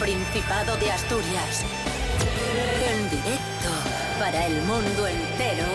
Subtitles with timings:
[0.00, 1.64] Principado de Asturias.
[2.88, 3.68] En directo
[4.20, 5.66] para el mundo entero.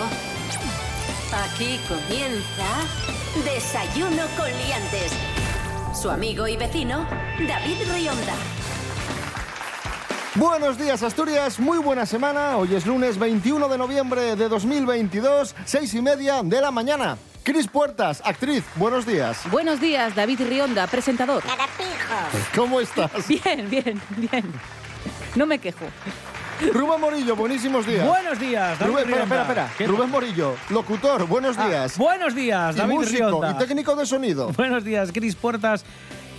[1.43, 2.86] Aquí comienza
[3.43, 5.11] Desayuno con Liantes.
[5.93, 7.05] Su amigo y vecino,
[7.45, 8.33] David Rionda.
[10.36, 12.57] Buenos días Asturias, muy buena semana.
[12.57, 17.17] Hoy es lunes 21 de noviembre de 2022, seis y media de la mañana.
[17.43, 19.38] Cris Puertas, actriz, buenos días.
[19.51, 21.43] Buenos días, David Rionda, presentador.
[22.56, 23.11] ¿Cómo estás?
[23.28, 24.54] Bien, bien, bien.
[25.36, 25.86] No me quejo.
[26.71, 28.07] Rubén Morillo, buenísimos días.
[28.07, 29.36] Buenos días, David Rubén, espera, Rionda.
[29.42, 29.74] espera, espera.
[29.78, 31.98] ¿Qué- Rubén Morillo, locutor, buenos Ah, días.
[31.98, 33.52] buenos días, y David músico Rionda.
[33.52, 34.48] y técnico de sonido.
[34.58, 35.84] Buenos días, Cris Puertas.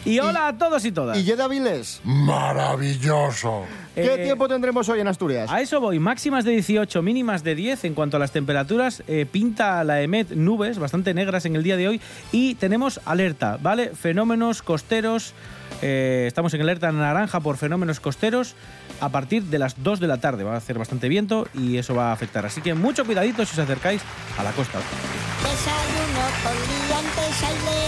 [0.04, 1.16] Y hola a todos y todas.
[1.16, 2.00] Y Yeda Vilés.
[2.04, 3.64] Maravilloso.
[3.94, 5.50] ¿Qué Eh, tiempo tendremos hoy en Asturias?
[5.50, 9.02] A eso voy, máximas de 18, mínimas de 10 en cuanto a las temperaturas.
[9.08, 12.00] eh, pinta la EMET nubes bastante negras en el día de hoy
[12.32, 13.90] y tenemos alerta, ¿vale?
[13.90, 15.32] Fenómenos costeros.
[15.82, 18.54] eh, estamos en alerta naranja por fenómenos costeros
[19.00, 20.44] a partir de las 2 de la tarde.
[20.44, 22.44] Va a hacer bastante viento y eso va a afectar.
[22.46, 24.00] Así que mucho cuidadito si os acercáis
[24.38, 24.78] a la costa.
[25.42, 26.52] Desayuno con
[26.88, 27.83] liantes.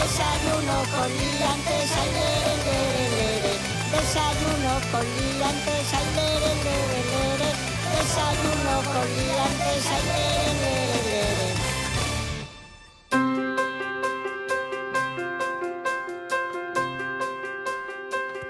[0.00, 3.52] Desayuno con liantes, ay, lere, lere, lere.
[3.92, 7.50] Desayuno con liantes, ay, lere, lere, lere.
[7.94, 10.99] Desayuno con liantes, ay, lere, lere.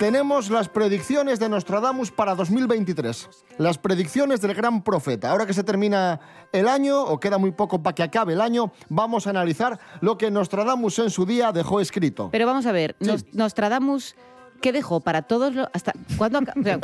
[0.00, 3.28] Tenemos las predicciones de Nostradamus para 2023.
[3.58, 5.30] Las predicciones del gran profeta.
[5.30, 6.18] Ahora que se termina
[6.52, 10.16] el año, o queda muy poco para que acabe el año, vamos a analizar lo
[10.16, 12.30] que Nostradamus en su día dejó escrito.
[12.32, 13.08] Pero vamos a ver, Sí.
[13.08, 14.16] Nos- Nostradamus,
[14.62, 15.68] ¿qué dejó para todos los...
[15.74, 16.40] hasta ¿Cuándo?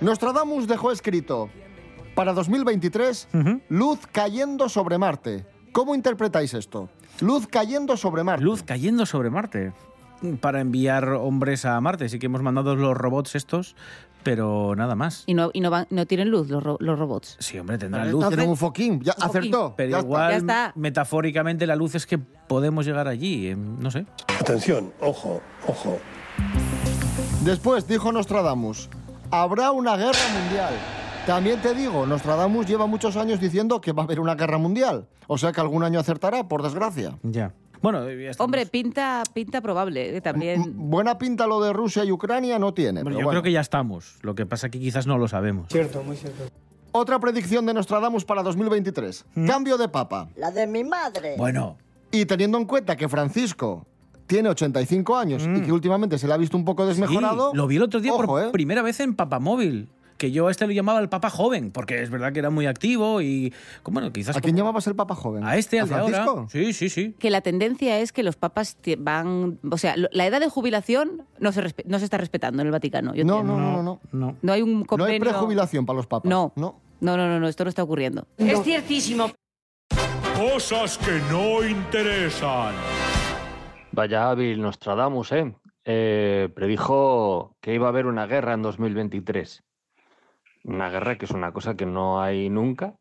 [0.00, 1.50] Nostradamus dejó escrito
[2.14, 3.28] para 2023
[3.68, 5.44] luz cayendo sobre Marte.
[5.72, 6.88] ¿Cómo interpretáis esto?
[7.20, 8.42] Luz cayendo sobre Marte.
[8.42, 9.74] Luz cayendo sobre Marte
[10.40, 12.08] para enviar hombres a Marte.
[12.08, 13.76] Sí que hemos mandado los robots estos,
[14.22, 15.24] pero nada más.
[15.26, 17.36] y no, y no, van- no tienen luz los, ro- los robots.
[17.40, 18.26] Sí, hombre, tendrán luz.
[18.28, 19.00] Tienen un foquín.
[19.02, 19.38] Ya, Un foquín.
[19.40, 19.74] acertó.
[19.76, 20.06] Pero ya está.
[20.06, 20.72] igual, Ya está.
[20.76, 23.48] metafóricamente, la luz es que podemos llegar allí.
[23.48, 24.06] eh, No sé.
[24.40, 25.98] Atención, ojo, ojo.
[27.44, 28.88] Después dijo Nostradamus,
[29.30, 30.72] habrá una guerra mundial.
[31.26, 35.06] También te digo, Nostradamus lleva muchos años diciendo que va a haber una guerra mundial.
[35.26, 37.18] O sea que algún año acertará, por desgracia.
[37.22, 37.52] Ya.
[37.84, 38.30] Bueno, ya.
[38.38, 40.72] Hombre, pinta, pinta probable eh, M- también.
[40.74, 43.02] Buena pinta lo de Rusia y Ucrania no tiene.
[43.02, 43.30] Bueno, pero yo bueno.
[43.30, 44.16] creo que ya estamos.
[44.22, 45.68] Lo que pasa es que quizás no lo sabemos.
[46.92, 49.26] Otra predicción de Nostradamus para 2023.
[49.34, 49.46] ¿Mm?
[49.46, 50.28] Cambio de papa.
[50.36, 51.34] La de mi madre.
[51.36, 51.76] Bueno,
[52.12, 53.86] Y teniendo en cuenta que Francisco
[54.26, 56.86] tiene 85 años y que últimamente se le ha visto un poco Mm.
[56.94, 57.50] sí, desmejorado...
[57.54, 58.50] lo vi el otro día ojo, por ¿eh?
[58.52, 59.88] primera vez en Papamóvil.
[60.16, 62.66] Que yo a este lo llamaba el Papa Joven, porque es verdad que era muy
[62.66, 63.52] activo y.
[63.84, 64.36] Bueno, quizás.
[64.36, 65.44] ¿A quién como- llamabas el papa joven?
[65.44, 66.30] A este, al de Francisco?
[66.30, 66.48] ahora.
[66.48, 67.14] Sí, sí, sí.
[67.18, 69.58] Que la tendencia es que los papas van...
[69.70, 72.72] O sea, la edad de jubilación no se, respe- no se está respetando en el
[72.72, 73.14] Vaticano.
[73.14, 73.60] Yo No, entiendo.
[73.60, 74.00] no, no, no.
[74.12, 74.36] No.
[74.40, 75.20] No hay un No hay convenio...
[75.20, 76.30] prejubilación para los papas.
[76.30, 76.52] No.
[76.56, 76.80] No.
[77.00, 78.26] No, no, no, no, esto no está ocurriendo.
[78.38, 79.30] Es ciertísimo.
[80.36, 82.74] Cosas que no interesan.
[83.92, 85.54] Vaya hábil Nostradamus, ¿eh?
[85.84, 89.62] Eh, Predijo que iba a haber una guerra en 2023.
[90.64, 92.96] Una guerra que es una cosa que no hay nunca.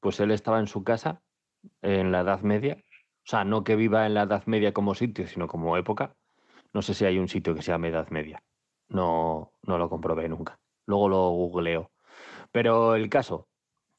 [0.00, 1.22] Pues él estaba en su casa,
[1.82, 2.78] en la Edad Media.
[3.24, 6.16] O sea, no que viva en la Edad Media como sitio, sino como época.
[6.72, 8.42] No sé si hay un sitio que se llame Edad Media.
[8.88, 10.58] No, no lo comprobé nunca.
[10.86, 11.90] Luego lo googleo.
[12.52, 13.48] Pero el caso,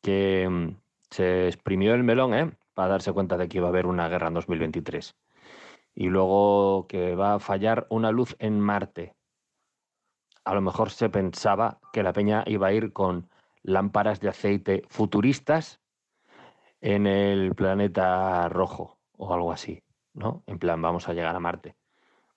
[0.01, 0.75] que mm,
[1.09, 2.51] se exprimió el melón, ¿eh?
[2.73, 5.15] Para darse cuenta de que iba a haber una guerra en 2023
[5.95, 9.15] y luego que va a fallar una luz en Marte.
[10.43, 13.29] A lo mejor se pensaba que la peña iba a ir con
[13.63, 15.79] lámparas de aceite futuristas
[16.81, 19.83] en el planeta rojo o algo así,
[20.13, 20.43] ¿no?
[20.47, 21.75] En plan, vamos a llegar a Marte,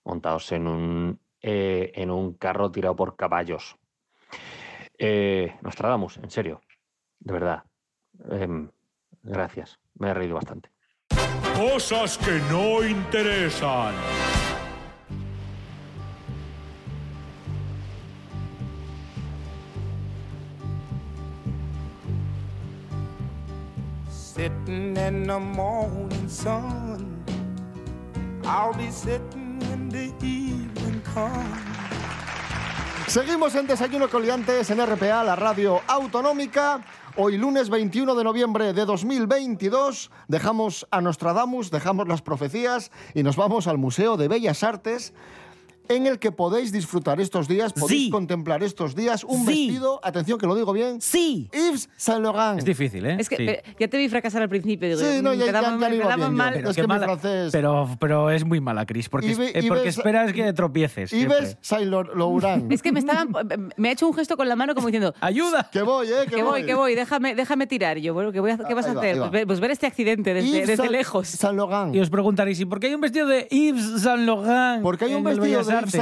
[0.03, 3.75] montados en un, eh, en un carro tirado por caballos.
[4.97, 6.61] Eh, Nostradamus, en serio,
[7.19, 7.63] de verdad.
[8.29, 8.69] Em,
[9.23, 10.69] gracias, me he reído bastante.
[11.55, 13.95] Cosas que no interesan.
[24.37, 25.35] In the.
[28.43, 29.21] I'll be the
[30.21, 31.01] evening.
[33.07, 36.83] Seguimos en Desayuno Coliantes en RPA, la radio autonómica.
[37.15, 43.37] Hoy lunes 21 de noviembre de 2022 dejamos a Nostradamus, dejamos las profecías y nos
[43.37, 45.13] vamos al Museo de Bellas Artes
[45.89, 48.09] en el que podéis disfrutar estos días, podéis Sí.
[48.09, 49.67] contemplar estos días un Sí.
[49.67, 51.49] vestido, atención que lo digo bien, Sí.
[51.53, 52.59] Yves Saint Laurent.
[52.59, 53.17] Es difícil, ¿eh?
[53.19, 53.43] Es que Sí.
[53.47, 54.87] eh, ya te vi fracasar al principio.
[54.87, 56.87] Digo, Sí, no, mm, ya- quedamos ya- ya mal, iba bien pero- es que mi
[56.87, 60.53] mala- francés- pero, pero es muy mala, Cris, porque, Ibe- es- eh, porque esperas que
[60.53, 61.11] tropieces.
[61.11, 62.71] Yves Saint Laurent.
[62.71, 63.29] Es que me estaban,
[63.77, 65.69] me ha hecho un gesto con la mano como diciendo, ¡Ayuda!
[65.71, 66.25] que voy, ¿eh?
[66.29, 67.97] Que, que voy, que voy, déjame, déjame tirar.
[67.97, 69.17] Yo, bueno, ¿qué, voy a- qué vas a hacer?
[69.17, 71.27] Pues, ver- pues ver este accidente desde, Yves desde Saint- lejos.
[71.27, 71.95] Saint Laurent.
[71.95, 74.81] Y os preguntaréis, ¿y por qué hay un vestido de Yves Saint Laurent?
[74.83, 76.01] ¿Por qué hay un vestido de Yves Artes?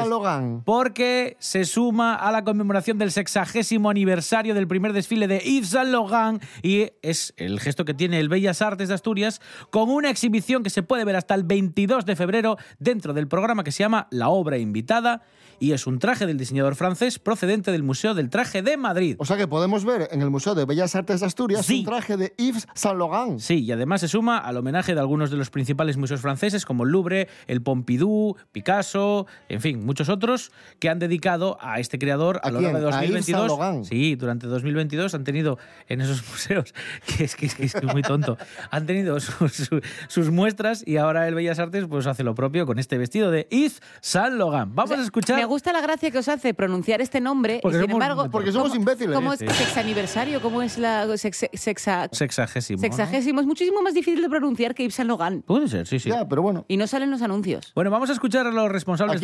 [0.65, 5.89] Porque se suma a la conmemoración del sexagésimo aniversario del primer desfile de Yves Saint
[5.91, 10.63] Laurent y es el gesto que tiene el Bellas Artes de Asturias con una exhibición
[10.63, 14.07] que se puede ver hasta el 22 de febrero dentro del programa que se llama
[14.11, 15.21] La Obra Invitada
[15.59, 19.15] y es un traje del diseñador francés procedente del Museo del Traje de Madrid.
[19.19, 21.79] O sea que podemos ver en el Museo de Bellas Artes de Asturias Sí.
[21.79, 23.39] un traje de Yves Saint Laurent.
[23.39, 26.83] Sí, y además se suma al homenaje de algunos de los principales museos franceses como
[26.83, 32.39] el Louvre, el Pompidou, Picasso, en fin, muchos otros que han dedicado a este creador
[32.43, 32.93] a, ¿A lo largo de quién?
[32.93, 33.47] ¿A Yves Saint 2022.
[33.59, 33.85] Laurent?
[33.85, 35.57] Sí, durante 2022 han tenido
[35.87, 36.73] en esos museos,
[37.07, 38.37] que es que es, que es muy tonto,
[38.71, 42.65] han tenido sus, su- sus muestras y ahora el Bellas Artes pues hace lo propio
[42.67, 44.75] con este vestido de Yves Saint Laurent.
[44.75, 45.37] Vamos a escuchar...
[45.39, 48.29] Me gusta la gracia que os hace pronunciar este nombre Porque y sin somos- embargo...
[48.29, 49.15] porque somos ¿cómo- imbéciles.
[49.15, 49.47] ¿Cómo es Sí.
[49.47, 50.41] sexaniversario?
[50.41, 52.77] ¿Cómo es la sexa- sexa- Sexagésimo.
[52.77, 52.81] ¿no?
[52.81, 53.39] sexagésimo?
[53.41, 55.45] Es muchísimo más difícil de pronunciar que Yves Saint Laurent.
[55.45, 56.09] Puede ser, sí, sí.
[56.09, 56.65] Ya, pero bueno.
[56.67, 57.71] Y no salen los anuncios.
[57.75, 59.19] Bueno, vamos a escuchar a los responsables ¿A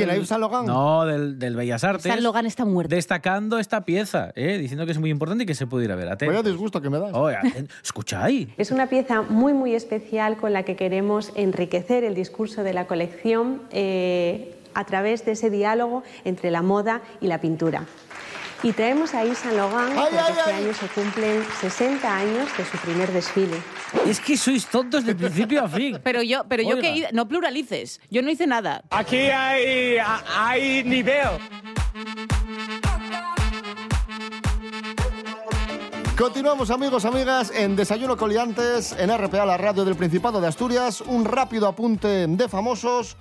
[0.68, 2.04] No, del, del Bellas Artes.
[2.04, 2.96] Saint Laurent está muerto.
[2.96, 4.58] destacando esta pieza, ¿eh?
[4.58, 6.06] diciendo que es muy importante y que se puede ir a ver.
[6.06, 6.46] Vaya Atentos.
[6.46, 7.12] disgusto que me das.
[7.84, 8.54] Escucha ahí.
[8.58, 12.88] Es una pieza muy, muy especial con la que queremos enriquecer el discurso de la
[12.88, 17.84] colección eh, a través de ese diálogo entre la moda y la pintura.
[18.62, 20.64] Y traemos a Laurent Ay, porque ay, este ay.
[20.66, 23.58] año se cumplen 60 años de su primer desfile.
[24.06, 25.98] Es que sois tontos de principio a fin.
[26.04, 28.02] Pero yo, pero yo que no pluralices.
[28.12, 28.84] Yo no hice nada.
[28.90, 29.98] Aquí hay,
[30.36, 31.30] hay nivel.
[36.18, 41.00] Continuamos amigos, amigas, en Desayuno Coliantes, en RPA, la radio del Principado de Asturias.
[41.00, 43.16] Un rápido apunte de famosos.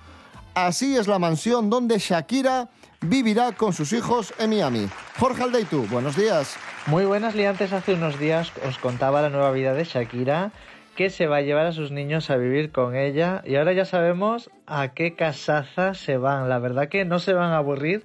[0.55, 2.69] Así es la mansión donde Shakira
[3.01, 4.89] vivirá con sus hijos en Miami.
[5.19, 6.57] Jorge Aldeitu, buenos días.
[6.87, 10.53] Muy buenas liantes, hace unos días os contaba la nueva vida de Shakira,
[10.97, 13.85] que se va a llevar a sus niños a vivir con ella y ahora ya
[13.85, 16.49] sabemos a qué casaza se van.
[16.49, 18.05] La verdad que no se van a aburrir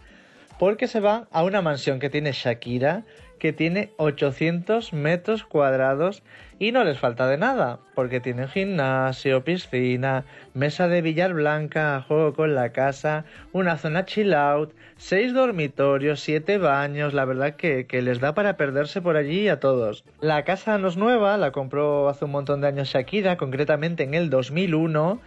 [0.59, 3.03] porque se van a una mansión que tiene Shakira,
[3.43, 6.23] que tiene 800 metros cuadrados
[6.59, 10.23] y no les falta de nada, porque tienen gimnasio, piscina,
[10.53, 16.57] mesa de billar blanca, juego con la casa, una zona chill out, seis dormitorios, siete
[16.57, 20.05] baños, la verdad que, que les da para perderse por allí a todos.
[20.21, 24.13] La casa no es nueva, la compró hace un montón de años Shakira, concretamente en
[24.13, 25.19] el 2001,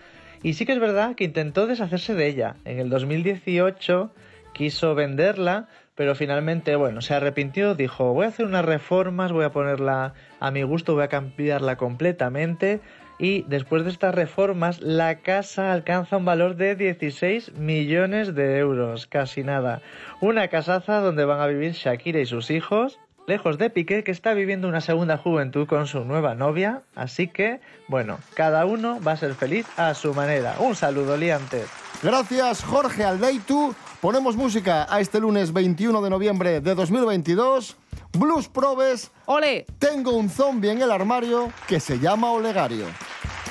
[0.42, 2.56] y sí que es verdad que intentó deshacerse de ella.
[2.64, 4.10] En el 2018
[4.54, 9.50] quiso venderla, pero finalmente, bueno, se arrepintió, dijo, voy a hacer unas reformas, voy a
[9.50, 12.80] ponerla a mi gusto, voy a cambiarla completamente.
[13.18, 19.06] Y después de estas reformas, la casa alcanza un valor de 16 millones de euros,
[19.06, 19.80] casi nada.
[20.20, 24.34] Una casaza donde van a vivir Shakira y sus hijos, lejos de Piqué, que está
[24.34, 26.82] viviendo una segunda juventud con su nueva novia.
[26.94, 30.56] Así que, bueno, cada uno va a ser feliz a su manera.
[30.58, 31.85] Un saludo, liantes.
[32.06, 33.74] Gracias, Jorge Aldeitu.
[34.00, 37.76] Ponemos música a este lunes 21 de noviembre de 2022.
[38.12, 39.10] Blues Probes.
[39.24, 39.66] ¡Ole!
[39.80, 42.86] Tengo un zombie en el armario que se llama Olegario.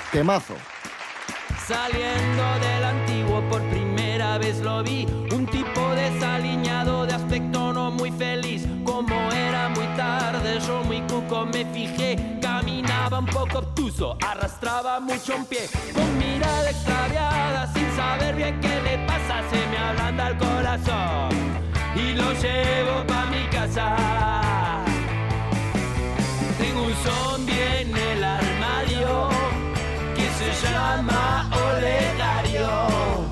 [0.10, 0.54] Temazo.
[1.68, 5.06] Saliendo del antiguo por primera vez lo vi,
[11.22, 18.36] me fijé, caminaba un poco obtuso, arrastraba mucho un pie, con mirada extraviada, sin saber
[18.36, 21.30] bien qué le pasa, se me ablanda el corazón
[21.96, 23.96] y lo llevo pa' mi casa.
[26.58, 29.30] Tengo un zombie en el armario
[30.16, 33.25] que se llama Olegario.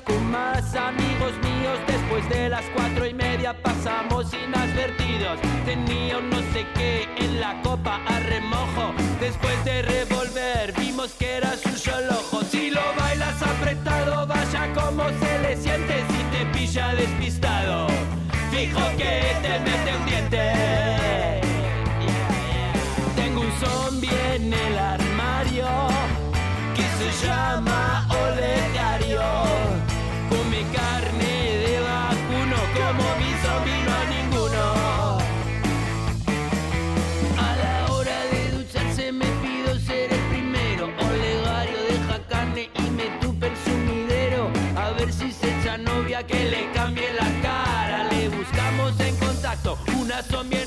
[0.00, 1.78] Con más amigos míos.
[1.86, 5.38] Después de las cuatro y media pasamos inadvertidos.
[5.66, 8.94] Tenía un no sé qué en la copa a remojo.
[9.20, 12.42] Después de revolver vimos que era su solo ojo.
[12.50, 17.88] Si lo bailas apretado, vaya como se le siente si te pilla despistado.
[18.50, 21.40] Fijo que te mete un diente.
[23.14, 25.68] Tengo un zombie en el armario
[26.74, 27.71] que se llama
[32.96, 34.64] como mi zombie no ninguno.
[37.38, 40.90] A la hora de ducharse me pido ser el primero.
[41.08, 44.50] Olegario deja carne y me tupe el sumidero.
[44.76, 48.08] A ver si se echa novia que le cambie la cara.
[48.10, 50.66] Le buscamos en contacto una zombie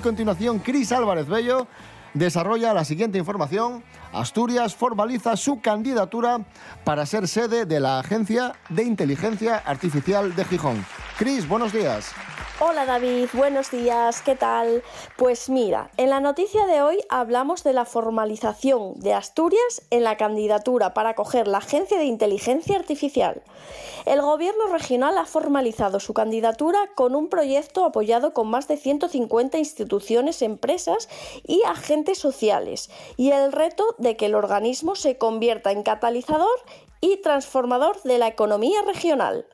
[0.00, 1.66] continuación, Cris Álvarez Bello
[2.14, 3.82] desarrolla la siguiente información.
[4.12, 6.40] Asturias formaliza su candidatura
[6.84, 10.84] para ser sede de la Agencia de Inteligencia Artificial de Gijón.
[11.18, 12.12] Cris, buenos días.
[12.62, 14.82] Hola David, buenos días, ¿qué tal?
[15.16, 20.18] Pues mira, en la noticia de hoy hablamos de la formalización de Asturias en la
[20.18, 23.42] candidatura para acoger la Agencia de Inteligencia Artificial.
[24.04, 29.56] El gobierno regional ha formalizado su candidatura con un proyecto apoyado con más de 150
[29.56, 31.08] instituciones, empresas
[31.46, 36.58] y agentes sociales, y el reto de que el organismo se convierta en catalizador
[37.00, 39.46] y transformador de la economía regional.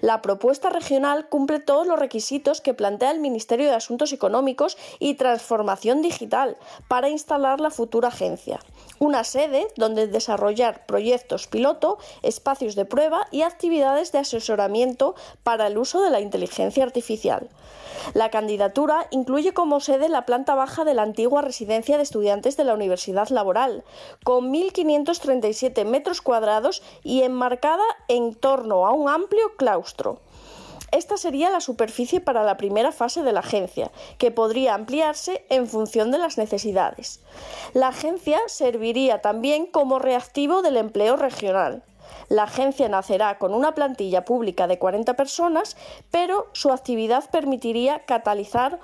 [0.00, 5.14] La propuesta regional cumple todos los requisitos que plantea el Ministerio de Asuntos Económicos y
[5.14, 6.56] Transformación Digital
[6.88, 8.60] para instalar la futura agencia.
[8.98, 15.78] Una sede donde desarrollar proyectos piloto, espacios de prueba y actividades de asesoramiento para el
[15.78, 17.48] uso de la inteligencia artificial.
[18.12, 22.64] La candidatura incluye como sede la planta baja de la antigua residencia de estudiantes de
[22.64, 23.84] la Universidad Laboral,
[24.24, 30.20] con 1.537 metros cuadrados y enmarcada en torno a un amplio claustro.
[30.94, 35.66] Esta sería la superficie para la primera fase de la agencia, que podría ampliarse en
[35.66, 37.20] función de las necesidades.
[37.72, 41.82] La agencia serviría también como reactivo del empleo regional.
[42.28, 45.76] La agencia nacerá con una plantilla pública de 40 personas,
[46.12, 48.78] pero su actividad permitiría catalizar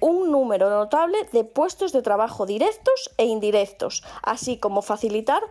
[0.00, 5.42] un número notable de puestos de trabajo directos e indirectos, así como facilitar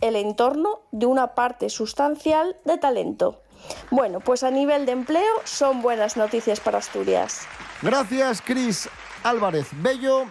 [0.00, 3.40] el entorno de una parte sustancial de talento.
[3.90, 7.46] Bueno, pues a nivel de empleo son buenas noticias para Asturias.
[7.82, 8.88] Gracias, Cris
[9.22, 10.24] Álvarez Bello.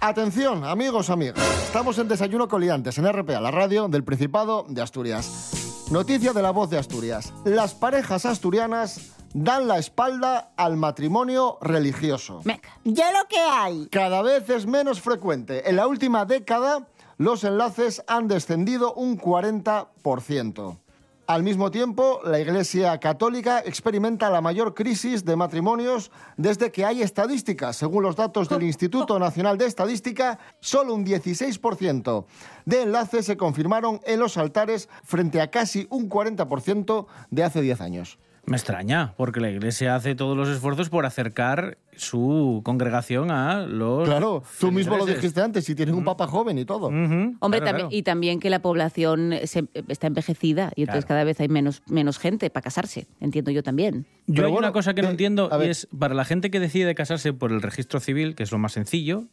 [0.00, 1.44] Atención, amigos, amigas.
[1.64, 5.88] Estamos en Desayuno Coliantes, en RPA, la radio del Principado de Asturias.
[5.90, 7.32] Noticia de la voz de Asturias.
[7.44, 12.40] Las parejas asturianas dan la espalda al matrimonio religioso.
[12.84, 13.88] Ya lo que hay.
[13.90, 15.68] Cada vez es menos frecuente.
[15.68, 16.86] En la última década,
[17.20, 20.78] los enlaces han descendido un 40%.
[21.26, 27.02] Al mismo tiempo, la Iglesia Católica experimenta la mayor crisis de matrimonios desde que hay
[27.02, 27.76] estadísticas.
[27.76, 32.24] Según los datos del Instituto Nacional de Estadística, solo un 16%
[32.64, 37.82] de enlaces se confirmaron en los altares frente a casi un 40% de hace 10
[37.82, 38.18] años.
[38.46, 44.08] Me extraña, porque la Iglesia hace todos los esfuerzos por acercar su congregación a los...
[44.08, 46.86] Claro, tú mismo lo dijiste antes, si tienen un papa joven y todo.
[46.86, 47.88] Hombre, Claro, también, claro.
[47.90, 51.08] y también que la población se- está envejecida y entonces Claro.
[51.18, 53.06] cada vez hay menos, menos gente para casarse.
[53.20, 54.06] Entiendo yo también.
[54.26, 56.50] Yo Pero hay bueno, una cosa que no eh, entiendo y es para la gente
[56.50, 59.24] que decide casarse por el registro civil, que es lo más sencillo,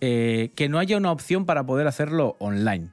[0.00, 2.88] eh, que no haya una opción para poder hacerlo online.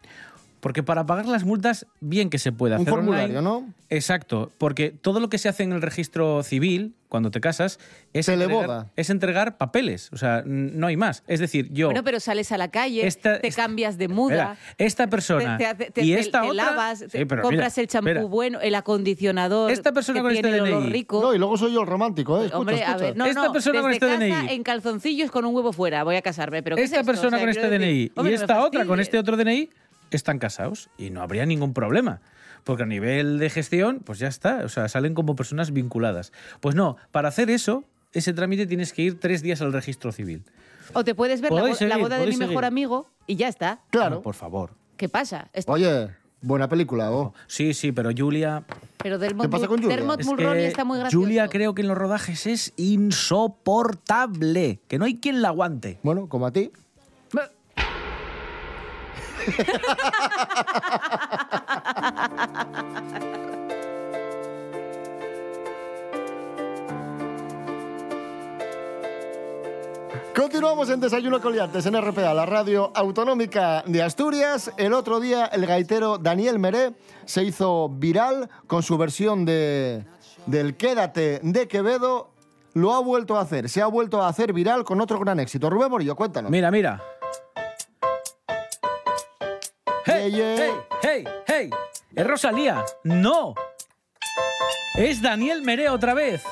[0.67, 3.41] Porque para pagar las multas, bien que se puede Un hacer formulario, online.
[3.41, 3.73] ¿no?
[3.89, 7.79] Exacto, porque todo lo que se hace en el registro civil, cuando te casas,
[8.11, 10.09] es, entregar, es entregar papeles.
[10.11, 11.23] O sea, no hay más.
[11.25, 11.87] Es decir, yo...
[11.87, 14.57] Bueno, pero sales a la calle, Esta- te esta- cambias de Espera, muda.
[14.77, 16.65] esta persona te, te hace- te- y te- esta te otra...
[16.65, 19.71] lavas, Sí, te pero compras mira, el champú bueno, el acondicionador.
[19.71, 20.89] Esta persona que con este DNI.
[20.89, 21.21] rico.
[21.21, 22.47] No, y luego soy yo el romántico, ¿eh?
[22.47, 22.97] Escucha, Hombre, a escucha.
[23.05, 24.53] ver, no, Esta no, persona con este casa, DNI.
[24.53, 26.61] en calzoncillos con un huevo fuera, voy a casarme.
[26.61, 27.09] ¿Pero qué es esta esto?
[27.13, 29.69] persona O sea, con este decir, DNI hombre, y esta otra con este otro DNI
[30.11, 32.21] están casados y no habría ningún problema.
[32.63, 34.63] Porque a nivel de gestión, pues ya está.
[34.65, 36.33] O sea, salen como personas vinculadas.
[36.59, 40.43] Pues no, para hacer eso, ese trámite tienes que ir tres días al registro civil.
[40.93, 43.79] O te puedes ver la, bo- la boda de mi mejor amigo y ya está.
[43.89, 44.21] Claro.
[44.21, 44.71] por favor.
[44.97, 45.49] ¿Qué pasa?
[45.53, 46.09] Esto- Oye,
[46.41, 47.33] buena película, ¿o?
[47.47, 48.63] Sí, sí, pero Julia...
[48.97, 49.95] pero Dermot, ¿Qué pasa con Julia?
[49.95, 51.23] Dermot Es Mulroney que está muy gracioso.
[51.23, 54.79] Julia creo que en los rodajes es insoportable.
[54.87, 55.99] Que no hay quien la aguante.
[56.03, 56.71] Bueno, como a ti.
[70.35, 74.71] Continuamos en Desayuno Coliantes en RPA, la radio autonómica de Asturias.
[74.77, 76.93] El otro día el gaitero Daniel Meré
[77.25, 80.05] se hizo viral con su versión de,
[80.45, 82.29] del Quédate de Quevedo.
[82.73, 85.69] Lo ha vuelto a hacer, se ha vuelto a hacer viral con otro gran éxito.
[85.69, 86.51] Rubén Morillo, cuéntanos.
[86.51, 87.01] Mira, mira.
[90.07, 90.71] Hey, hey,
[91.03, 91.69] hey, hey.
[92.15, 92.85] Es Rosalía.
[93.03, 93.55] No.
[94.95, 96.43] Es Daniel Meré otra vez.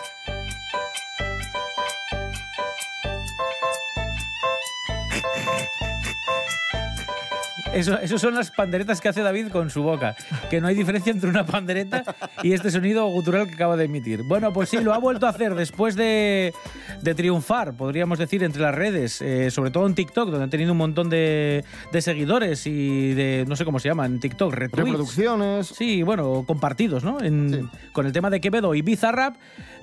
[7.75, 10.15] Eso, eso son las panderetas que hace David con su boca.
[10.49, 12.03] Que no hay diferencia entre una pandereta
[12.41, 14.23] y este sonido gutural que acaba de emitir.
[14.23, 16.53] Bueno, pues sí, lo ha vuelto a hacer después de,
[17.01, 20.71] de triunfar, podríamos decir, entre las redes, eh, sobre todo en TikTok, donde ha tenido
[20.71, 24.89] un montón de, de seguidores y de, no sé cómo se llama, en TikTok, retweets.
[24.89, 25.67] Reproducciones.
[25.67, 27.19] Sí, bueno, compartidos, ¿no?
[27.21, 29.35] En- Con el tema de Quevedo y Bizarrap.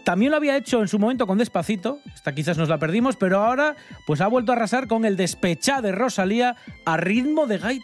[0.05, 3.39] También lo había hecho en su momento con Despacito, esta quizás nos la perdimos, pero
[3.45, 7.82] ahora pues ha vuelto a arrasar con el despechá de Rosalía a ritmo de gaita.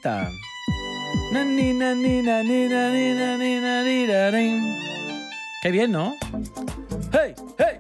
[5.63, 6.15] Qué bien, ¿no?
[7.13, 7.79] ¡Hey, hey!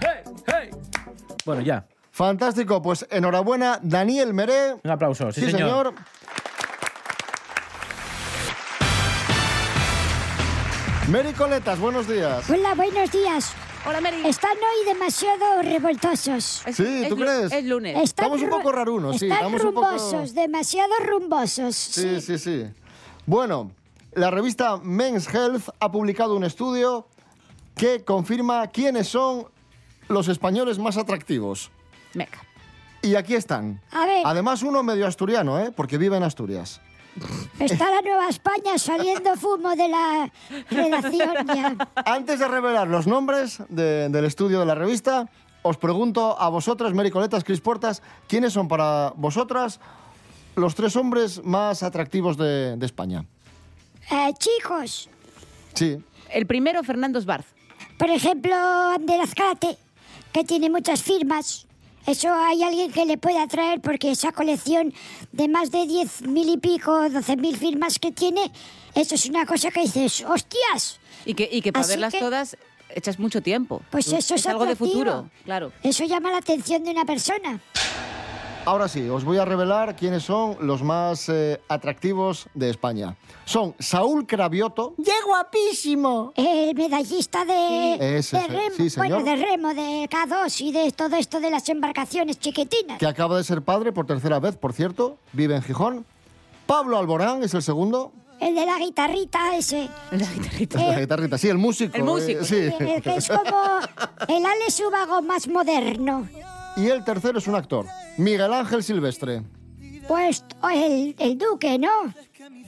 [0.00, 0.70] ¡Hey, hey!
[1.44, 1.86] Bueno, ya.
[2.10, 4.74] Fantástico, pues enhorabuena, Daniel Meré.
[4.82, 5.86] Un aplauso, sí, Sí, señor.
[5.88, 5.94] señor.
[11.08, 12.48] Mary Coletas, buenos días.
[12.48, 13.52] Hola, buenos días.
[13.84, 14.22] Hola, Mary.
[14.26, 16.62] Están hoy demasiado revoltosos.
[16.72, 17.52] Sí, ¿tú crees?
[17.52, 17.96] Es lunes.
[17.96, 21.74] Están Estamos un poco rarunos, sí, Están estamos un poco- rumbosos, demasiado rumbosos.
[21.76, 22.64] Sí, sí, sí.
[23.26, 23.72] Bueno,
[24.12, 27.08] la revista Men's Health ha publicado un estudio
[27.76, 29.46] que confirma quiénes son
[30.08, 31.70] los españoles más atractivos.
[32.14, 32.40] Meca.
[33.02, 33.80] Y aquí están.
[33.90, 34.22] A ver.
[34.24, 35.72] Además, uno medio asturiano, ¿eh?
[35.74, 36.80] Porque vive en Asturias.
[37.58, 40.30] Está la Nueva España saliendo fumo de la
[40.70, 41.76] redacción ya.
[42.06, 45.28] Antes de revelar los nombres de- del estudio de la revista,
[45.62, 49.78] os pregunto a vosotras, Mary Coletas, Cris Portas, ¿quiénes son para vosotras
[50.56, 53.24] los tres hombres más atractivos de, de España?
[54.10, 55.08] Eh, chicos,
[55.74, 55.98] Sí.
[56.30, 57.46] El primero, Fernando Sbarz.
[57.98, 59.76] por ejemplo, Ander Azcárate,
[60.32, 61.66] que tiene muchas firmas.
[62.06, 64.92] Eso hay alguien que le puede atraer porque esa colección
[65.30, 68.50] de más de 10 mil y pico, 12 mil firmas que tiene,
[68.94, 72.18] eso es una cosa que dices, hostias, Y que, y que para Así verlas que-
[72.18, 72.56] todas
[72.94, 73.80] echas mucho tiempo.
[73.90, 75.72] Pues eso es algo de futuro, claro.
[75.82, 77.60] eso llama la atención de una persona.
[78.64, 83.16] Ahora sí, os voy a revelar quiénes son los más eh, atractivos de España.
[83.44, 84.94] Son Saúl Cravioto.
[85.04, 86.32] ¡Qué guapísimo!
[86.36, 89.08] El medallista de, Ese, de remo, sí, señor.
[89.22, 92.98] bueno, de remo, de K2 y de todo esto de las embarcaciones chiquitinas.
[92.98, 96.06] que acaba de ser padre por tercera vez, por cierto, vive en Gijón.
[96.66, 98.12] Pablo Alborán es el segundo.
[98.38, 99.88] El de la guitarrita ese.
[100.12, 100.78] La guitarrita.
[100.86, 101.96] La guitarrita, sí, el músico.
[101.96, 102.40] El músico.
[102.42, 102.56] eh, sí.
[102.84, 103.78] El que es como
[104.28, 106.28] el Alex Ubago más moderno.
[106.76, 109.42] Y el tercero es un actor, Miguel Ángel Silvestre.
[110.08, 111.88] Pues el, el duque, ¿no?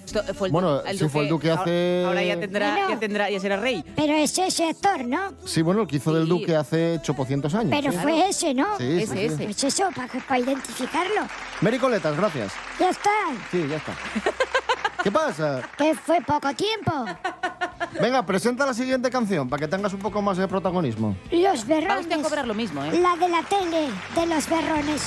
[0.04, 2.88] Esto fue el Bueno, el sí, fue el duque ahora- hace- Ahora ya tendrá, Bueno.
[2.90, 3.82] ya tendrá, ya será rey.
[3.96, 5.32] Pero es ese actor, ¿no?
[5.44, 6.28] Sí, bueno, el que hizo del.
[6.28, 7.70] Duque hace 800 años.
[7.70, 7.98] Pero sí.
[7.98, 8.76] fue ese, ¿no?
[8.78, 9.24] Sí, sí, Ese, sí.
[9.24, 9.44] ese.
[9.44, 9.88] Pues eso,
[10.28, 11.22] para identificarlo.
[11.60, 12.52] Mary Coletas, gracias.
[12.78, 13.10] Ya está.
[13.50, 13.94] Sí, ya está.
[15.02, 15.62] ¿Qué pasa?
[15.76, 16.92] Que fue poco tiempo.
[18.00, 21.16] Venga, presenta la siguiente canción para que tengas un poco más de protagonismo.
[21.30, 22.18] Los Va usted a berrones.
[22.22, 22.98] cobrar lo mismo, ¿eh?
[23.00, 25.02] La de la tele, de los berrones.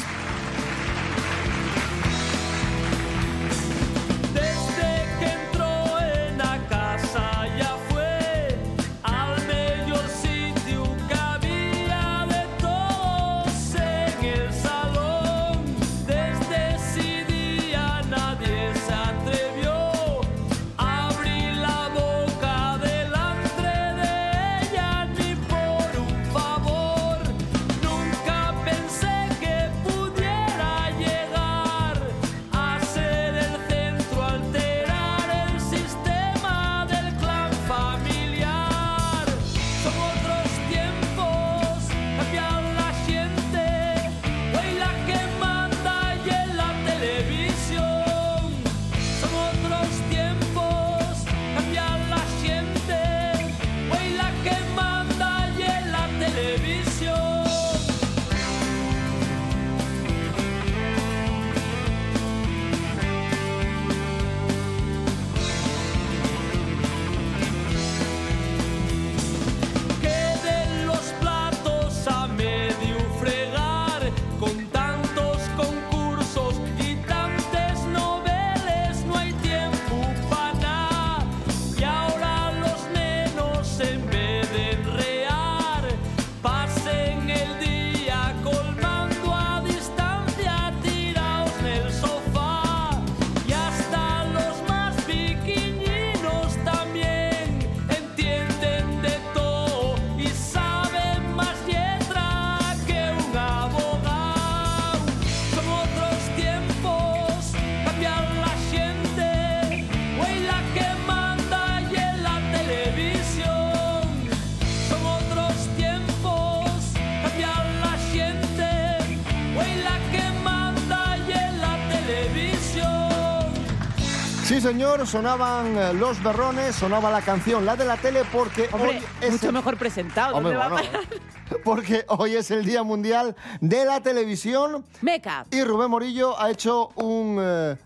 [124.67, 129.03] Señor, sonaban eh, los berrones, sonaba la canción, la de la tele, porque Hombre, hoy
[129.21, 130.35] es mucho el- mejor presentado.
[130.35, 131.61] Hombre, ¿dónde va a bueno, parar?
[131.63, 134.83] porque hoy es el Día Mundial de la Televisión.
[135.01, 135.45] Meca.
[135.51, 137.77] Y Rubén Morillo ha hecho un, eh,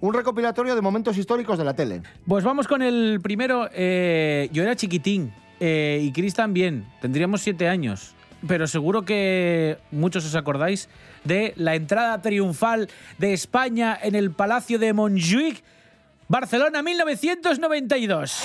[0.00, 2.00] un recopilatorio de momentos históricos de la tele.
[2.26, 3.68] Pues vamos con el primero.
[3.74, 6.86] Eh, yo era chiquitín eh, y Chris también.
[7.02, 8.14] Tendríamos siete años.
[8.48, 10.88] Pero seguro que muchos os acordáis
[11.24, 15.62] de la entrada triunfal de España en el Palacio de Montjuic,
[16.30, 18.44] Barcelona 1992.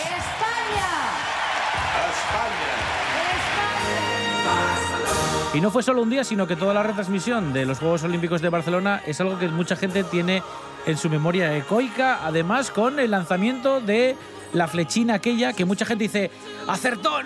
[5.54, 8.41] Y no fue solo un día, sino que toda la retransmisión de los Juegos Olímpicos
[8.41, 10.41] de Barcelona es algo que mucha gente tiene
[10.88, 14.15] en su memoria ecoica, además con el lanzamiento de
[14.54, 16.32] la flechina aquella que mucha gente dice,
[16.67, 17.19] acertó,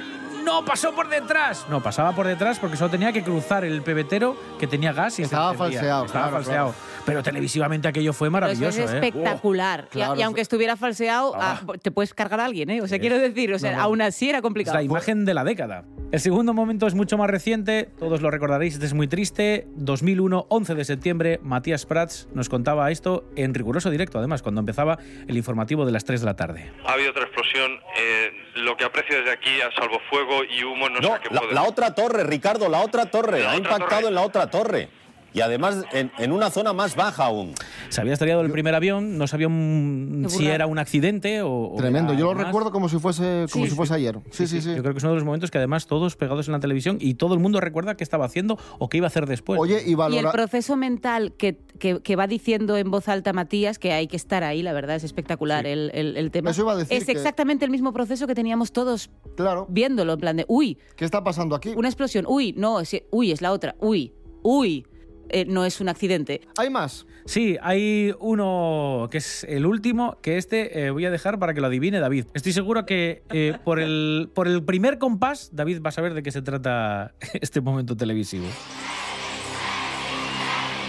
[0.43, 1.65] no pasó por detrás.
[1.69, 5.15] No, pasaba por detrás porque solo tenía que cruzar el pebetero que tenía gas y
[5.17, 6.75] se Estaba falseado, Estaba claro, falseado.
[7.05, 8.83] Pero televisivamente aquello fue eso maravilloso.
[8.83, 8.95] es ¿eh?
[8.95, 9.85] espectacular.
[9.87, 11.61] Y- claro, y, aunque estuviera falseado, Ah.
[11.67, 12.81] ah, te puedes cargar a alguien, ¿eh?
[12.81, 13.83] O sea, quiero decir, o sea, No, no.
[13.83, 14.77] aún así era Es complicado.
[14.77, 15.85] la imagen de la década.
[16.11, 19.67] El segundo momento es mucho más reciente, todos lo recordaréis, este es muy triste.
[19.75, 24.97] 2001, 11 de septiembre, Matías Prats nos contaba esto en riguroso directo, además, cuando empezaba
[25.27, 26.71] el informativo de las 3 de la tarde.
[26.85, 27.71] Ha habido otra explosión.
[27.99, 28.31] eh,
[28.79, 31.41] que aprecio desde aquí a salvo fuego y humo no, sé No, a qué la,
[31.41, 33.41] puede la otra torre, Ricardo, la otra torre.
[33.41, 34.07] La ha otra impactado torre.
[34.07, 34.89] en la otra torre.
[35.33, 37.53] Y además en, en una zona más baja aún.
[37.89, 41.73] Se había estrellado el primer avión, no sabían si era un accidente o.
[41.77, 42.45] Tremendo, yo lo más.
[42.47, 44.19] recuerdo como si fuese, como Sí, si fuese ayer.
[44.31, 44.75] Sí, sí, sí.
[44.75, 46.97] Yo creo que es uno de los momentos que además todos pegados en la televisión
[46.99, 49.59] y todo el mundo recuerda qué estaba haciendo o qué iba a hacer después.
[49.59, 53.79] Oye, y Y el proceso mental que, que- que va diciendo en voz alta Matías,
[53.79, 56.51] que hay que estar ahí, la verdad, es espectacular el, el- el tema.
[56.51, 59.67] Eso iba a decir es que- exactamente el mismo proceso que teníamos todos claro.
[59.69, 60.77] viéndolo, en plan de, uy.
[60.95, 61.73] ¿Qué está pasando aquí?
[61.75, 62.79] Una explosión, uy, no,
[63.11, 64.85] uy, es la otra, uy, uy,
[65.29, 66.41] eh, no es un accidente.
[66.57, 67.05] ¿Hay más?
[67.25, 71.61] Sí, hay uno que es el último, que este eh, voy a dejar para que
[71.61, 72.25] lo adivine David.
[72.33, 76.23] Estoy seguro que eh, por, el, por el primer compás, David va a saber de
[76.23, 78.45] qué se trata este momento televisivo.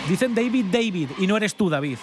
[0.09, 1.99] Dicen David David y no eres tú, David.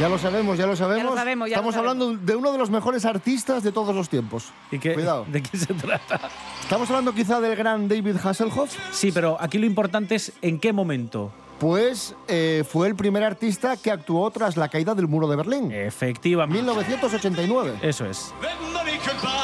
[0.00, 1.14] Ya lo sabemos, ya lo sabemos.
[1.14, 1.92] sabemos, ya lo Estamos sabemos.
[2.08, 4.50] hablando de uno de los mejores artistas de todos los tiempos.
[4.70, 5.24] ¿Y qué, Cuidado.
[5.32, 6.20] ¿De qué se trata?
[6.62, 8.74] Estamos hablando quizá del gran David Hasselhoff.
[8.92, 11.32] Sí, pero aquí lo importante es en qué momento.
[11.58, 15.72] Pues eh, fue el primer artista que actuó tras la caída del muro de Berlín.
[15.72, 16.58] Efectivamente.
[16.60, 17.78] 1989.
[17.80, 18.34] Eso es.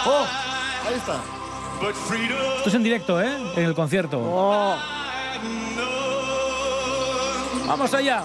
[0.05, 0.27] ¡Oh!
[0.87, 1.19] Ahí está.
[2.59, 3.35] Esto es en directo, ¿eh?
[3.57, 4.21] En el concierto.
[7.67, 8.25] Vamos allá.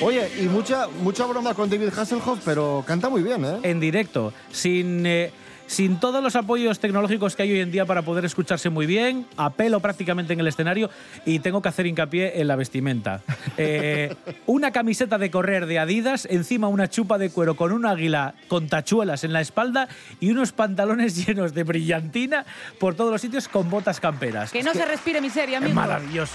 [0.00, 3.58] Oye, y mucha, mucha broma con David Hasselhoff, pero canta muy bien, ¿eh?
[3.64, 5.32] En directo, sin, eh,
[5.66, 9.26] sin todos los apoyos tecnológicos que hay hoy en día para poder escucharse muy bien,
[9.36, 10.88] a pelo prácticamente en el escenario
[11.26, 13.22] y tengo que hacer hincapié en la vestimenta.
[13.60, 14.14] Eh,
[14.46, 18.68] una camiseta de correr de Adidas, encima una chupa de cuero con un águila con
[18.68, 19.88] tachuelas en la espalda
[20.20, 22.46] y unos pantalones llenos de brillantina
[22.78, 24.52] por todos los sitios con botas camperas.
[24.52, 25.74] Que no se respire miseria, Es amigo.
[25.74, 26.34] maravilloso.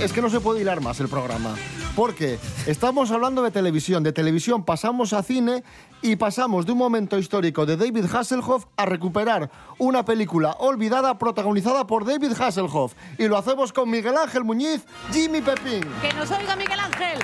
[0.00, 1.54] Es que no se puede hilar más el programa.
[1.94, 4.02] Porque estamos hablando de televisión.
[4.02, 5.62] De televisión pasamos a cine
[6.00, 11.86] y pasamos de un momento histórico de David Hasselhoff a recuperar una película olvidada protagonizada
[11.86, 12.94] por David Hasselhoff.
[13.18, 15.84] Y lo hacemos con Miguel Ángel Muñiz, Jimmy Pepín.
[16.00, 17.18] Que nos oiga Miguel Ángel.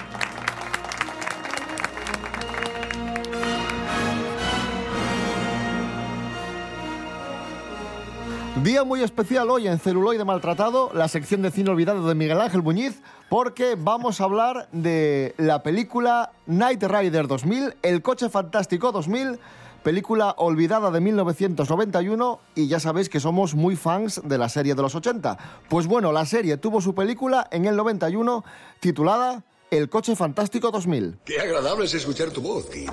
[8.63, 12.63] Día muy especial hoy en Celuloide Maltratado, la sección de cine olvidado de Miguel Ángel
[12.63, 19.39] Muñiz, porque vamos a hablar de la película Night Rider 2000, El coche fantástico 2000,
[19.85, 24.83] película olvidada de 1991 y ya sabéis que somos muy fans de la serie de
[24.83, 25.37] los 80.
[25.69, 28.43] Pues bueno, la serie tuvo su película en el 91
[28.81, 31.19] titulada El coche fantástico 2000.
[31.27, 32.91] Qué agradable es escuchar tu voz, Kit.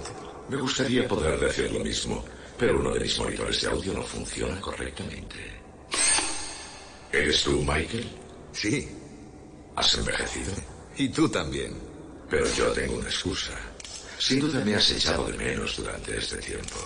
[0.50, 2.22] Me gustaría poder decir lo mismo,
[2.66, 5.36] pero uno de mis monitores de audio no funciona correctamente.
[7.12, 8.08] ¿Eres tú, Michael?
[8.54, 8.88] Sí.
[9.76, 10.54] ¿Has envejecido?
[10.96, 11.78] Y tú también.
[12.30, 13.52] Pero yo tengo una excusa.
[14.18, 16.80] Sin duda me has echado de menos durante este tiempo.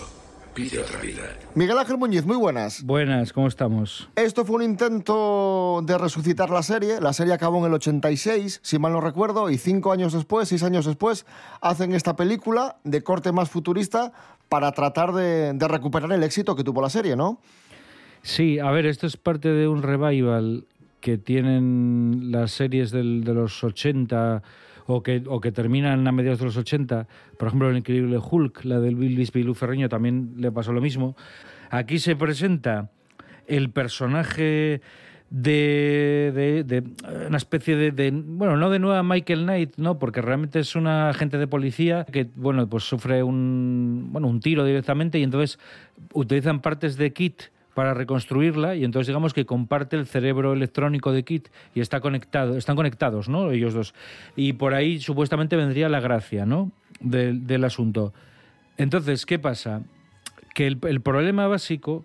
[0.58, 1.22] Pide otra vida.
[1.54, 2.82] Miguel Ángel Muñiz, muy buenas.
[2.82, 4.08] Buenas, ¿cómo estamos?
[4.16, 7.00] Esto fue un intento de resucitar la serie.
[7.00, 10.64] La serie acabó en el 86, si mal no recuerdo, y cinco años después, seis
[10.64, 11.26] años después,
[11.60, 14.12] hacen esta película de corte más futurista
[14.48, 17.38] para tratar de, de recuperar el éxito que tuvo la serie, ¿no?
[18.22, 20.64] Sí, a ver, esto es parte de un revival
[21.00, 24.42] que tienen las series del- de los 80
[24.90, 27.06] o que, o que terminan a mediados de los 80.
[27.38, 30.72] Por ejemplo, el increíble Hulk, la del Bill Bixby y Lou Ferrigno, también le pasó
[30.72, 31.14] lo mismo.
[31.70, 32.90] Aquí se presenta
[33.46, 34.80] el personaje
[35.30, 36.84] de,
[37.28, 41.10] una especie de, de- bueno no de nueva Michael Knight no porque realmente es una
[41.10, 45.58] agente de policía que bueno pues sufre un bueno un tiro directamente y entonces
[46.14, 47.42] utilizan partes de Kit
[47.78, 52.56] para reconstruirla y entonces digamos que comparte el cerebro electrónico de Kit y está conectado
[52.56, 53.94] están conectados no ellos dos.
[54.34, 58.12] Y por ahí supuestamente vendría la gracia no del, del asunto.
[58.78, 59.82] Entonces qué pasa
[60.56, 62.04] que el, el problema básico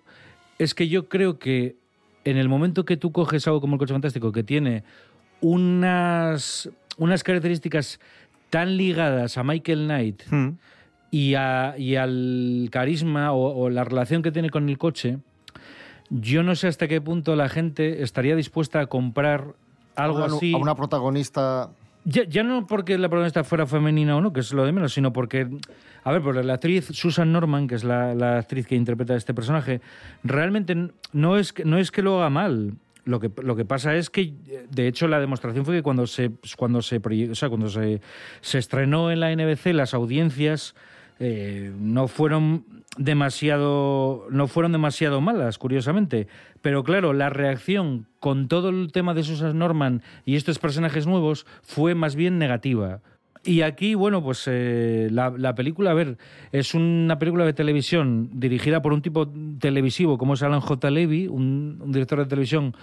[0.60, 1.74] es que yo creo que
[2.24, 4.84] en el momento que tú coges algo como el coche fantástico, que tiene
[5.40, 7.98] unas, unas características
[8.48, 10.22] tan ligadas a Michael Knight
[11.10, 15.18] y, a- y al carisma o, o la relación que tiene con el coche,
[16.10, 19.54] yo no sé hasta qué punto la gente estaría dispuesta a comprar
[19.96, 20.54] algo a una- así.
[20.54, 21.70] A una protagonista.
[22.06, 24.92] Ya, ya no porque la protagonista fuera femenina o no, que es lo de menos,
[24.92, 25.48] sino porque,
[26.04, 29.16] a ver, porque la actriz Susan Norman, que es la, la actriz que interpreta a
[29.16, 29.80] este personaje,
[30.22, 32.74] realmente no es que, no es que lo haga mal.
[33.06, 34.32] Lo que, lo que pasa es que,
[34.70, 38.00] de hecho, la demostración fue que cuando se, cuando se, o sea, cuando se,
[38.40, 40.74] se estrenó en la NBC, las audiencias
[41.18, 42.64] eh, no fueron
[42.96, 46.28] demasiado no fueron demasiado malas curiosamente.
[46.62, 51.46] Pero claro la reacción con todo el tema de Susan Norman y estos personajes nuevos
[51.62, 53.00] fue más bien negativa
[53.44, 56.16] y aquí, bueno, pues eh, la, la película, a ver,
[56.52, 59.28] es una película de televisión dirigida por un tipo
[59.58, 60.90] televisivo como es Alan J.
[60.90, 62.74] Levy, un, director de televisión,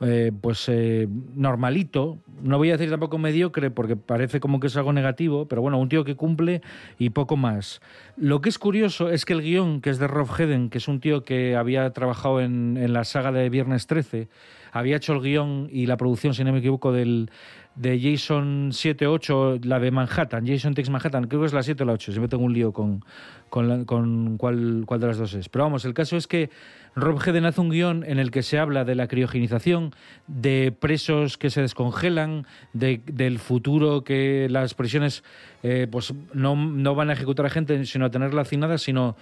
[0.00, 2.18] eh, pues eh, normalito.
[2.42, 5.78] No voy a decir tampoco mediocre porque parece como que es algo negativo, pero bueno,
[5.78, 6.62] un tío que cumple
[6.98, 7.80] y poco más.
[8.16, 10.88] Lo que es curioso es que el guion, que es de Rob Hedden, que es
[10.88, 14.28] un tío que había trabajado en, en la saga de Viernes 13,
[14.72, 17.30] había hecho el guion y la producción, si no me equivoco, del,
[17.78, 21.82] de Jason 7 8, la de Manhattan, Jason Takes Manhattan, creo que es la 7
[21.82, 23.04] o la 8, siempre tengo un lío con,
[23.50, 25.48] con, cuál, de las dos es.
[25.48, 26.50] Pero vamos, el caso es que
[26.96, 29.92] Rob Hedden hace un guion en el que se habla de la criogenización,
[30.26, 35.22] de presos que se descongelan, de- del futuro que las prisiones
[35.62, 39.16] eh, pues no, no van a ejecutar a gente, sino a tenerla hacinada, sino...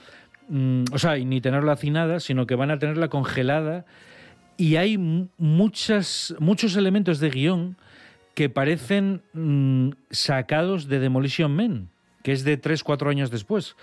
[0.49, 3.85] mm, o sea, ni tenerla hacinada, sino que van a tenerla congelada
[4.57, 7.77] y hay mu- muchas, muchos elementos de guion
[8.37, 11.89] que parecen mm, sacados de Demolition Man,
[12.23, 13.77] que es de 3-4 años después.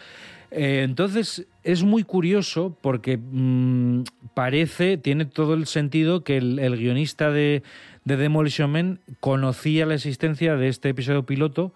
[0.51, 4.03] Eh, entonces es muy curioso porque mm,
[4.35, 7.63] parece, tiene todo el sentido que el, guionista de,
[8.05, 11.73] de Demolition Man conocía la existencia de este episodio piloto,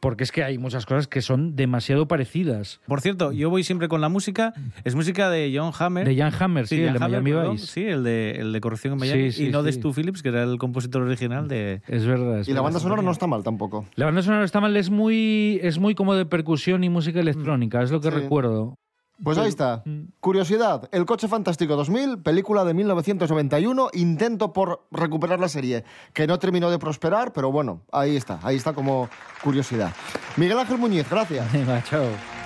[0.00, 2.80] porque es que hay muchas cosas que son demasiado parecidas.
[2.86, 4.52] Por cierto, yo voy siempre con la música.
[4.84, 6.06] Es música de John Hammer.
[6.06, 7.66] De Jan Hammer, sí, el de Miami perdón, Vice.
[7.66, 9.32] Sí, el de, el de Corrección en Miami.
[9.32, 9.72] Sí, sí, y no de.
[9.72, 11.82] Stu Phillips, que era el compositor original de.
[11.88, 12.42] Es verdad.
[12.46, 13.86] Y la banda sonora no está mal tampoco.
[13.94, 17.82] La banda sonora está mal, es muy, es muy como de percusión y música electrónica,
[17.82, 18.14] es lo que Sí.
[18.16, 18.74] recuerdo.
[19.22, 19.82] Pues ahí está.
[20.20, 26.38] Curiosidad, El Coche Fantástico 2000, película de 1991, intento por recuperar la serie, que no
[26.38, 29.08] terminó de prosperar, pero bueno, ahí está, ahí está como
[29.42, 29.92] curiosidad.
[30.36, 31.46] Miguel Ángel Muñiz, gracias.
[31.88, 32.37] Chao.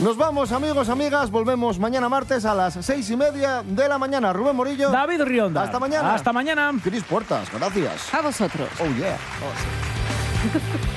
[0.00, 4.32] Nos vamos, amigos, amigas, volvemos mañana martes a las seis y media de la mañana.
[4.32, 4.90] Rubén Morillo.
[4.90, 5.62] David Rionda.
[5.62, 6.14] Hasta mañana.
[6.14, 6.72] Hasta mañana.
[6.84, 8.14] Cris Puertas, gracias.
[8.14, 8.68] A vosotros.
[8.80, 9.18] Oh, yeah.
[9.42, 10.78] Oh, sí.